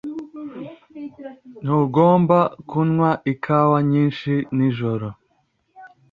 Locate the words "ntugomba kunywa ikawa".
1.63-3.77